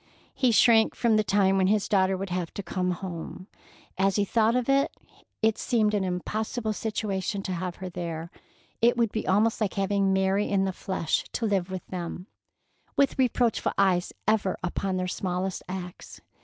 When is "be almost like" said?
9.11-9.75